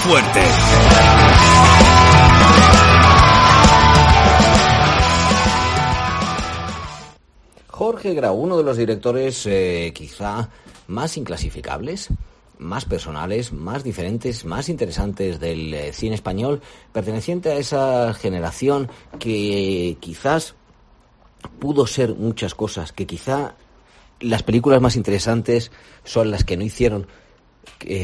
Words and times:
Fuerte! 0.00 0.40
Jorge 7.68 8.14
Grau, 8.14 8.34
uno 8.34 8.56
de 8.56 8.62
los 8.62 8.76
directores 8.76 9.46
eh, 9.46 9.92
quizá 9.94 10.50
más 10.86 11.16
inclasificables, 11.16 12.08
más 12.58 12.84
personales, 12.84 13.52
más 13.52 13.84
diferentes, 13.84 14.44
más 14.44 14.68
interesantes 14.68 15.40
del 15.40 15.72
eh, 15.72 15.92
cine 15.92 16.14
español, 16.14 16.60
perteneciente 16.92 17.50
a 17.50 17.56
esa 17.56 18.12
generación 18.14 18.90
que 19.18 19.96
quizás 20.00 20.54
pudo 21.58 21.86
ser 21.86 22.14
muchas 22.14 22.54
cosas, 22.54 22.92
que 22.92 23.06
quizá 23.06 23.54
las 24.20 24.42
películas 24.42 24.82
más 24.82 24.96
interesantes 24.96 25.70
son 26.04 26.30
las 26.30 26.44
que 26.44 26.58
no 26.58 26.64
hicieron, 26.64 27.06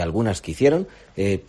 algunas 0.00 0.42
que 0.42 0.50
hicieron. 0.50 0.86
eh, 1.16 1.44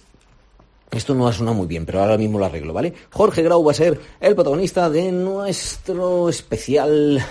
esto 0.98 1.14
no 1.14 1.28
ha 1.28 1.34
sonado 1.34 1.56
muy 1.56 1.68
bien, 1.68 1.86
pero 1.86 2.02
ahora 2.02 2.18
mismo 2.18 2.40
lo 2.40 2.46
arreglo, 2.46 2.74
¿vale? 2.74 2.94
Jorge 3.12 3.42
Grau 3.42 3.64
va 3.64 3.72
a 3.72 3.76
ser 3.76 4.00
el 4.20 4.36
protagonista 4.36 4.90
de 4.90 5.12
nuestro 5.12 6.30
especial 6.30 7.24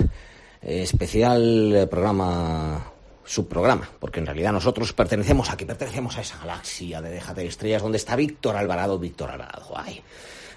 especial 0.63 1.89
programa 1.91 2.93
subprograma, 3.25 3.89
porque 3.99 4.21
en 4.21 4.27
realidad 4.27 4.53
nosotros 4.53 4.93
pertenecemos 4.93 5.51
aquí, 5.51 5.65
pertenecemos 5.65 6.17
a 6.19 6.21
esa 6.21 6.39
galaxia 6.39 7.01
de 7.01 7.11
Déjate 7.11 7.41
de 7.43 7.47
Estrellas 7.49 7.83
donde 7.83 7.99
está 7.99 8.17
Víctor 8.17 8.57
Alvarado, 8.57 8.99
Víctor 8.99 9.31
Alvarado. 9.31 9.73
Ay, 9.77 10.03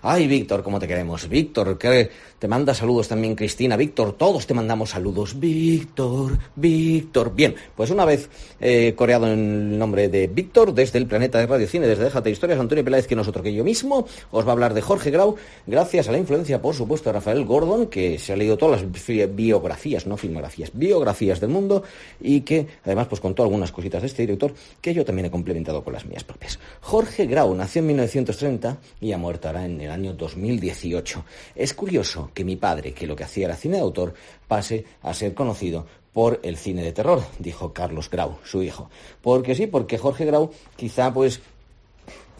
ay, 0.02 0.28
Víctor, 0.28 0.64
cómo 0.64 0.80
te 0.80 0.88
queremos. 0.88 1.28
Víctor, 1.28 1.78
que 1.78 2.10
te 2.40 2.48
manda 2.48 2.74
saludos 2.74 3.08
también 3.08 3.36
Cristina. 3.36 3.78
Víctor, 3.78 4.14
todos 4.14 4.46
te 4.46 4.54
mandamos 4.54 4.92
saludos. 4.92 5.40
Víctor, 5.40 6.38
Víctor. 6.56 7.34
Bien, 7.34 7.56
pues 7.76 7.90
una 7.90 8.06
vez 8.06 8.30
eh, 8.60 8.94
coreado 8.96 9.28
en 9.28 9.40
el 9.40 9.78
nombre 9.78 10.10
de 10.10 10.28
Víctor, 10.28 10.74
desde 10.74 11.00
el 11.00 11.08
planeta 11.08 11.40
de 11.40 11.48
Radio 11.48 11.68
Cine, 11.68 11.88
desde 11.88 12.04
Déjate 12.04 12.30
Historias, 12.30 12.60
Antonio 12.60 12.84
Peláez, 12.84 13.08
que 13.08 13.16
nosotros 13.16 13.44
que 13.44 13.54
yo 13.54 13.64
mismo, 13.64 14.08
os 14.32 14.46
va 14.46 14.50
a 14.50 14.54
hablar 14.54 14.74
de 14.74 14.82
Jorge 14.82 15.12
Grau, 15.12 15.36
gracias 15.66 16.08
a 16.08 16.12
la 16.12 16.18
influencia, 16.18 16.62
por 16.62 16.76
supuesto, 16.76 17.10
de 17.10 17.14
Rafael 17.14 17.46
Gordon, 17.46 17.88
que 17.88 18.20
se 18.20 18.34
ha 18.34 18.36
leído 18.36 18.58
todas 18.58 18.82
las 18.82 19.36
biografías, 19.36 20.06
no 20.06 20.18
filmografías, 20.18 20.72
biografías 20.74 21.40
del 21.40 21.50
mundo, 21.50 21.84
y 22.20 22.42
que 22.42 22.68
además 22.84 23.08
pues 23.08 23.22
contó 23.22 23.44
algunas 23.44 23.72
cositas 23.72 24.02
de 24.02 24.08
este 24.08 24.24
director 24.24 24.54
que 24.82 24.94
yo 24.94 25.06
también 25.06 25.28
he 25.28 25.32
complementado 25.32 25.84
con 25.84 25.94
las 25.94 26.06
mías 26.06 26.24
propias. 26.24 26.60
Jorge 26.82 27.26
Grau 27.26 27.54
nació 27.56 27.80
en 27.80 27.88
1930 27.88 28.78
y 29.02 29.12
ha 29.12 29.18
muerto 29.18 29.48
ahora 29.48 29.66
en 29.66 29.80
el 29.82 29.92
año 29.96 30.14
2018. 30.14 31.26
Es 31.56 31.74
curioso 31.74 32.30
que 32.34 32.44
mi 32.44 32.56
padre, 32.56 32.94
que 32.94 33.08
lo 33.08 33.16
que 33.16 33.24
hacía 33.24 33.46
era 33.46 33.56
cine 33.56 33.78
de 33.78 33.82
autor, 33.82 34.14
pase 34.48 34.86
a 35.02 35.14
ser 35.14 35.34
conocido 35.34 35.88
por 36.14 36.40
el 36.44 36.56
cine 36.56 36.84
de 36.84 36.94
terror, 36.94 37.24
dijo 37.40 37.74
Carlos 37.74 38.10
Grau, 38.10 38.38
su 38.46 38.62
hijo. 38.64 38.90
Porque 39.22 39.56
sí, 39.56 39.68
porque 39.68 39.98
Jorge 39.98 40.26
Grau 40.26 40.52
quizá 40.78 41.14
pues 41.14 41.42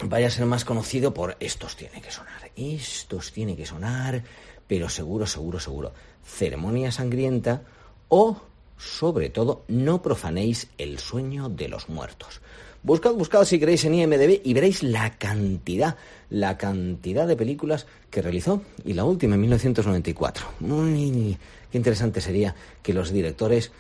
vaya 0.04 0.28
a 0.28 0.32
ser 0.32 0.46
más 0.46 0.64
conocido 0.64 1.14
por 1.14 1.36
estos 1.40 1.76
tiene 1.76 2.02
que 2.02 2.12
sonar, 2.12 2.52
estos 2.56 3.32
tiene 3.32 3.56
que 3.56 3.66
sonar, 3.66 4.24
pero 4.68 4.88
seguro, 4.90 5.26
seguro, 5.26 5.60
seguro. 5.60 5.94
Ceremonia 6.24 6.92
sangrienta 6.92 7.64
o, 8.08 8.38
sobre 8.78 9.30
todo, 9.30 9.64
no 9.68 10.02
profanéis 10.02 10.68
el 10.78 11.00
sueño 11.00 11.50
de 11.50 11.68
los 11.68 11.90
muertos. 11.90 12.42
Buscad, 12.86 13.16
buscad 13.16 13.46
si 13.46 13.58
queréis 13.58 13.84
en 13.86 13.96
IMDB 13.96 14.42
y 14.44 14.54
veréis 14.54 14.84
la 14.84 15.18
cantidad, 15.18 15.96
la 16.30 16.56
cantidad 16.56 17.28
de 17.28 17.36
películas 17.36 17.88
que 18.12 18.22
realizó. 18.22 18.62
Y 18.84 18.94
la 18.94 19.06
última 19.06 19.34
en 19.34 19.42
1994. 19.42 20.46
Muy, 20.60 21.36
qué 21.72 21.80
interesante 21.80 22.22
sería 22.22 22.54
que 22.84 22.94
los 22.94 23.12
directores 23.12 23.72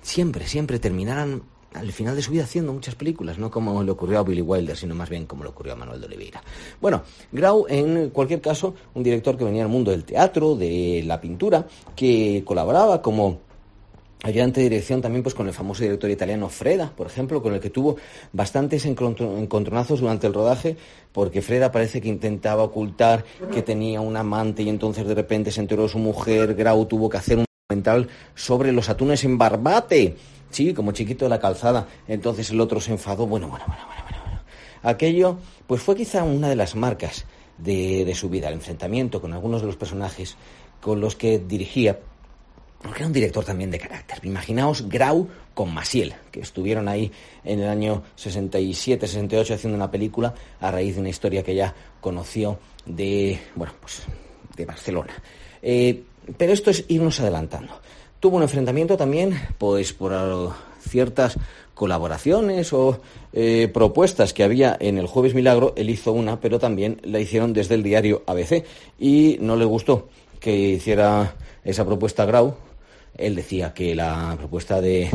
siempre, 0.00 0.46
siempre 0.46 0.78
terminaran 0.78 1.42
al 1.74 1.90
final 1.90 2.14
de 2.14 2.22
su 2.22 2.30
vida 2.30 2.44
haciendo 2.44 2.72
muchas 2.72 2.94
películas, 2.94 3.36
no 3.36 3.50
como 3.50 3.82
le 3.82 3.90
ocurrió 3.90 4.20
a 4.20 4.22
Billy 4.22 4.42
Wilder, 4.42 4.76
sino 4.76 4.94
más 4.94 5.10
bien 5.10 5.26
como 5.26 5.42
le 5.42 5.50
ocurrió 5.50 5.72
a 5.72 5.76
Manuel 5.76 6.00
de 6.00 6.06
Oliveira. 6.06 6.40
Bueno, 6.80 7.02
Grau, 7.32 7.66
en 7.68 8.10
cualquier 8.10 8.40
caso, 8.40 8.76
un 8.94 9.02
director 9.02 9.36
que 9.36 9.42
venía 9.42 9.62
del 9.62 9.72
mundo 9.72 9.90
del 9.90 10.04
teatro, 10.04 10.54
de 10.54 11.02
la 11.04 11.20
pintura, 11.20 11.66
que 11.96 12.44
colaboraba 12.46 13.02
como 13.02 13.40
ayudante 14.24 14.60
de 14.60 14.68
dirección 14.68 15.00
también 15.02 15.22
pues 15.22 15.34
con 15.34 15.48
el 15.48 15.52
famoso 15.52 15.82
director 15.82 16.08
italiano 16.10 16.48
Freda, 16.48 16.92
por 16.96 17.06
ejemplo, 17.06 17.42
con 17.42 17.54
el 17.54 17.60
que 17.60 17.70
tuvo 17.70 17.96
bastantes 18.32 18.86
encontro- 18.86 19.36
encontronazos 19.38 20.00
durante 20.00 20.26
el 20.26 20.34
rodaje, 20.34 20.76
porque 21.12 21.42
Freda 21.42 21.72
parece 21.72 22.00
que 22.00 22.08
intentaba 22.08 22.62
ocultar 22.62 23.24
que 23.52 23.62
tenía 23.62 24.00
un 24.00 24.16
amante 24.16 24.62
y 24.62 24.68
entonces 24.68 25.06
de 25.06 25.14
repente 25.14 25.50
se 25.50 25.60
enteró 25.60 25.88
su 25.88 25.98
mujer, 25.98 26.54
Grau 26.54 26.86
tuvo 26.86 27.08
que 27.08 27.16
hacer 27.16 27.38
un 27.38 27.44
documental 27.68 28.08
sobre 28.34 28.72
los 28.72 28.88
atunes 28.88 29.24
en 29.24 29.38
Barbate, 29.38 30.16
sí, 30.50 30.72
como 30.72 30.92
chiquito 30.92 31.24
de 31.24 31.30
la 31.30 31.40
calzada, 31.40 31.88
entonces 32.06 32.50
el 32.50 32.60
otro 32.60 32.80
se 32.80 32.92
enfadó, 32.92 33.26
bueno, 33.26 33.48
bueno, 33.48 33.64
bueno, 33.66 33.82
bueno, 33.86 34.02
bueno, 34.04 34.22
bueno. 34.24 34.40
Aquello, 34.84 35.38
pues 35.66 35.82
fue 35.82 35.96
quizá 35.96 36.22
una 36.22 36.48
de 36.48 36.56
las 36.56 36.76
marcas 36.76 37.24
de, 37.58 38.04
de 38.04 38.14
su 38.14 38.28
vida, 38.28 38.48
el 38.48 38.54
enfrentamiento 38.54 39.20
con 39.20 39.32
algunos 39.32 39.60
de 39.62 39.66
los 39.66 39.76
personajes 39.76 40.36
con 40.80 41.00
los 41.00 41.16
que 41.16 41.38
dirigía, 41.38 41.98
porque 42.82 42.98
era 42.98 43.06
un 43.06 43.12
director 43.12 43.44
también 43.44 43.70
de 43.70 43.78
carácter. 43.78 44.18
Imaginaos 44.24 44.88
Grau 44.88 45.28
con 45.54 45.72
Masiel, 45.72 46.14
que 46.30 46.40
estuvieron 46.40 46.88
ahí 46.88 47.10
en 47.44 47.60
el 47.60 47.68
año 47.68 48.02
67, 48.16 49.06
68 49.06 49.54
haciendo 49.54 49.76
una 49.76 49.90
película 49.90 50.34
a 50.60 50.70
raíz 50.70 50.94
de 50.94 51.00
una 51.00 51.10
historia 51.10 51.42
que 51.42 51.54
ya 51.54 51.74
conoció 52.00 52.58
de, 52.86 53.38
bueno, 53.54 53.72
pues 53.80 54.02
de 54.56 54.64
Barcelona. 54.64 55.14
Eh, 55.62 56.02
pero 56.36 56.52
esto 56.52 56.70
es 56.70 56.84
irnos 56.88 57.20
adelantando. 57.20 57.74
Tuvo 58.20 58.36
un 58.36 58.42
enfrentamiento 58.42 58.96
también, 58.96 59.38
pues 59.58 59.92
por 59.92 60.12
ciertas 60.80 61.38
colaboraciones 61.74 62.72
o 62.72 63.00
eh, 63.32 63.68
propuestas 63.72 64.32
que 64.32 64.44
había 64.44 64.76
en 64.78 64.98
el 64.98 65.06
Jueves 65.06 65.34
Milagro, 65.34 65.72
él 65.76 65.90
hizo 65.90 66.12
una, 66.12 66.40
pero 66.40 66.58
también 66.58 67.00
la 67.02 67.18
hicieron 67.18 67.52
desde 67.52 67.74
el 67.74 67.82
diario 67.82 68.22
ABC 68.26 68.64
y 68.98 69.38
no 69.40 69.56
le 69.56 69.64
gustó 69.64 70.08
que 70.38 70.54
hiciera 70.54 71.34
esa 71.64 71.84
propuesta 71.84 72.24
Grau. 72.24 72.56
Él 73.16 73.34
decía 73.34 73.74
que 73.74 73.94
la 73.94 74.34
propuesta 74.38 74.80
de 74.80 75.10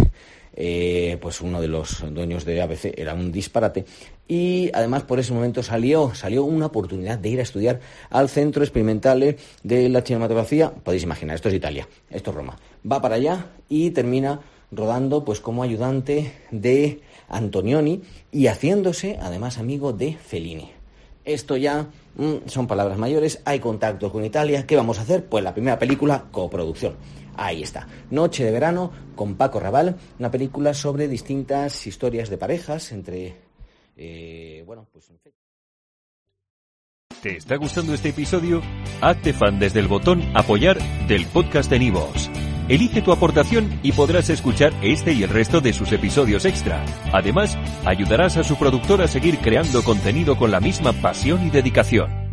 eh, 0.60 1.18
pues 1.22 1.42
uno 1.42 1.62
de 1.62 1.68
los 1.68 2.04
dueños 2.12 2.44
de 2.44 2.62
ABC 2.62 2.98
era 2.98 3.14
un 3.14 3.32
disparate 3.32 3.86
y 4.28 4.72
además 4.74 5.04
por 5.04 5.20
ese 5.20 5.32
momento 5.32 5.62
salió 5.62 6.16
salió 6.16 6.46
una 6.46 6.66
oportunidad 6.66 7.20
de 7.20 7.30
ir 7.30 7.40
a 7.40 7.44
estudiar 7.44 7.80
al 8.10 8.28
Centro 8.28 8.64
Experimental 8.64 9.38
de 9.64 9.90
la 9.90 10.02
Cinematografía. 10.02 10.72
Podéis 10.72 11.04
imaginar, 11.04 11.36
esto 11.36 11.50
es 11.50 11.56
Italia, 11.56 11.88
esto 12.10 12.32
es 12.32 12.36
Roma. 12.36 12.58
Va 12.90 13.02
para 13.02 13.16
allá 13.16 13.46
y 13.70 13.92
termina 13.92 14.42
rodando 14.72 15.24
pues 15.24 15.40
como 15.40 15.64
ayudante 15.64 16.34
de 16.52 17.02
Antonioni 17.30 18.02
y 18.32 18.48
haciéndose 18.48 19.20
además 19.22 19.60
amigo 19.60 19.94
de 19.94 20.14
Fellini. 20.16 20.72
Esto 21.24 21.58
ya 21.58 21.88
mm, 22.16 22.48
son 22.48 22.68
palabras 22.68 22.98
mayores, 22.98 23.42
hay 23.46 23.60
contactos 23.60 24.12
con 24.12 24.24
Italia. 24.24 24.66
¿Qué 24.66 24.76
vamos 24.76 24.98
a 24.98 25.02
hacer? 25.02 25.26
Pues 25.26 25.44
la 25.44 25.54
primera 25.54 25.78
película, 25.78 26.26
coproducción. 26.32 26.96
Ahí 27.38 27.64
está. 27.64 27.88
Noche 28.10 28.44
de 28.44 28.52
verano 28.52 28.92
con 29.16 29.36
Paco 29.36 29.60
Raval, 29.60 29.96
una 30.20 30.32
película 30.32 30.74
sobre 30.74 31.08
distintas 31.08 31.86
historias 31.88 32.30
de 32.30 32.38
parejas 32.38 32.92
entre. 32.92 33.36
eh, 33.96 34.64
bueno, 34.66 34.88
pues. 34.92 35.12
¿Te 37.22 37.38
está 37.38 37.56
gustando 37.56 37.94
este 37.94 38.10
episodio? 38.10 38.62
Hazte 39.02 39.34
fan 39.34 39.60
desde 39.60 39.80
el 39.80 39.88
botón 39.88 40.22
Apoyar 40.36 40.78
del 41.08 41.26
podcast 41.26 41.70
de 41.70 41.80
Nivos. 41.80 42.30
Elige 42.70 43.02
tu 43.02 43.12
aportación 43.12 43.80
y 43.82 43.94
podrás 43.94 44.30
escuchar 44.30 44.74
este 44.82 45.14
y 45.14 45.24
el 45.24 45.30
resto 45.30 45.60
de 45.60 45.74
sus 45.74 45.92
episodios 45.94 46.46
extra. 46.46 46.86
Además, 47.14 47.58
ayudarás 47.86 48.38
a 48.38 48.44
su 48.44 48.56
productor 48.58 49.02
a 49.02 49.08
seguir 49.08 49.40
creando 49.40 49.84
contenido 49.84 50.38
con 50.38 50.52
la 50.52 50.60
misma 50.60 50.94
pasión 50.94 51.48
y 51.48 51.50
dedicación. 51.50 52.27